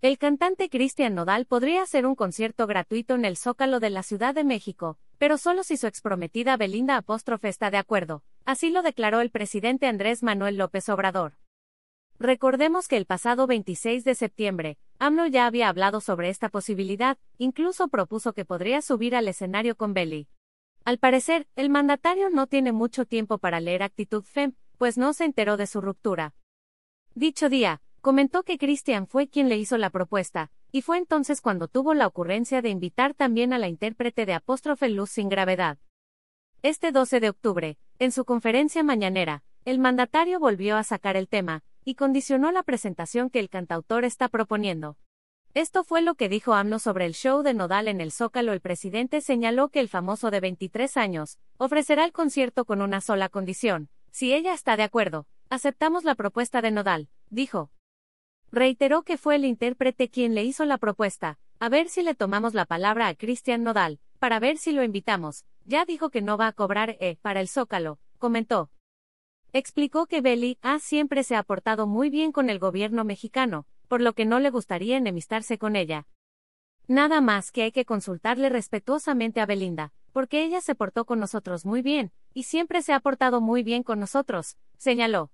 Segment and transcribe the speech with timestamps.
[0.00, 4.32] El cantante Cristian Nodal podría hacer un concierto gratuito en el Zócalo de la Ciudad
[4.32, 9.20] de México, pero solo si su exprometida Belinda Apóstrofe está de acuerdo, así lo declaró
[9.20, 11.32] el presidente Andrés Manuel López Obrador.
[12.20, 17.88] Recordemos que el pasado 26 de septiembre, AMLO ya había hablado sobre esta posibilidad, incluso
[17.88, 20.28] propuso que podría subir al escenario con Beli.
[20.84, 25.24] Al parecer, el mandatario no tiene mucho tiempo para leer Actitud FEM, pues no se
[25.24, 26.36] enteró de su ruptura.
[27.16, 31.66] Dicho día, Comentó que Christian fue quien le hizo la propuesta, y fue entonces cuando
[31.66, 35.78] tuvo la ocurrencia de invitar también a la intérprete de apóstrofe Luz sin gravedad.
[36.62, 41.62] Este 12 de octubre, en su conferencia mañanera, el mandatario volvió a sacar el tema,
[41.84, 44.96] y condicionó la presentación que el cantautor está proponiendo.
[45.54, 48.52] Esto fue lo que dijo AMLO sobre el show de Nodal en el Zócalo.
[48.52, 53.28] El presidente señaló que el famoso de 23 años ofrecerá el concierto con una sola
[53.28, 53.88] condición.
[54.10, 57.70] Si ella está de acuerdo, aceptamos la propuesta de Nodal, dijo.
[58.50, 62.54] Reiteró que fue el intérprete quien le hizo la propuesta, a ver si le tomamos
[62.54, 66.46] la palabra a Cristian Nodal, para ver si lo invitamos, ya dijo que no va
[66.46, 68.70] a cobrar E para el Zócalo, comentó.
[69.52, 74.00] Explicó que Beli A siempre se ha portado muy bien con el gobierno mexicano, por
[74.00, 76.06] lo que no le gustaría enemistarse con ella.
[76.86, 81.66] Nada más que hay que consultarle respetuosamente a Belinda, porque ella se portó con nosotros
[81.66, 85.30] muy bien, y siempre se ha portado muy bien con nosotros, señaló.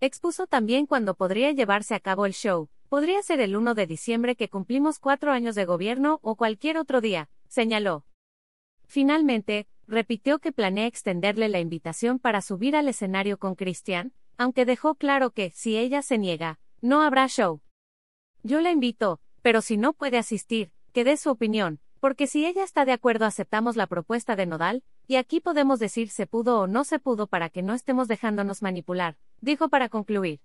[0.00, 2.68] Expuso también cuando podría llevarse a cabo el show.
[2.90, 7.00] Podría ser el 1 de diciembre que cumplimos cuatro años de gobierno o cualquier otro
[7.00, 8.04] día, señaló.
[8.86, 14.96] Finalmente, repitió que planea extenderle la invitación para subir al escenario con Cristian, aunque dejó
[14.96, 17.62] claro que, si ella se niega, no habrá show.
[18.42, 22.64] Yo la invito, pero si no puede asistir, que dé su opinión, porque si ella
[22.64, 26.66] está de acuerdo aceptamos la propuesta de Nodal, y aquí podemos decir se pudo o
[26.66, 30.40] no se pudo para que no estemos dejándonos manipular dijo para concluir.